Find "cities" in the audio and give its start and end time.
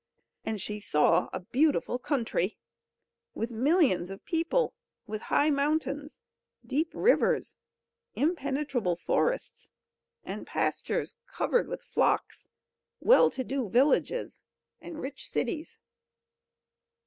15.27-15.77